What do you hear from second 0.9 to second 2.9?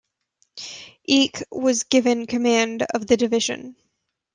Eicke was given command